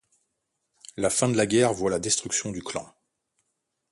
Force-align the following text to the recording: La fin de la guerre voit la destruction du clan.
La 0.97 1.11
fin 1.11 1.29
de 1.29 1.37
la 1.37 1.45
guerre 1.45 1.73
voit 1.73 1.91
la 1.91 1.99
destruction 1.99 2.51
du 2.51 2.63
clan. 2.63 2.91